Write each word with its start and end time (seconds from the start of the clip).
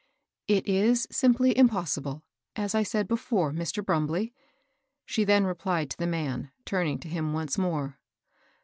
^^ 0.01 0.03
It 0.47 0.67
is 0.67 1.07
simply 1.11 1.55
impossible, 1.55 2.23
as 2.55 2.73
I 2.73 2.81
said 2.81 3.07
before, 3.07 3.51
Mr^ 3.51 3.85
BrumUey,'' 3.85 4.33
she 5.05 5.23
then 5.23 5.43
replied 5.43 5.91
to 5.91 5.97
the 5.99 6.07
man, 6.07 6.49
turning 6.65 6.97
to 7.01 7.07
him 7.07 7.33
once 7.33 7.55
more. 7.55 7.99